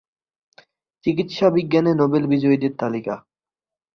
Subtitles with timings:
[1.05, 3.15] চিকিৎসাবিজ্ঞানে Nobel বিজয়ীদের তালিকা